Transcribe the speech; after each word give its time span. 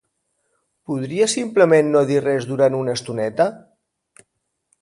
Podries 0.91 1.35
simplement 1.39 1.93
no 1.97 2.03
dir 2.13 2.19
res 2.25 2.49
durant 2.53 2.79
una 2.81 2.99
estoneta? 3.01 3.51